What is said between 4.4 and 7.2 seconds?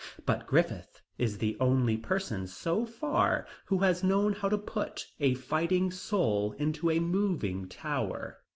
to put a fighting soul into a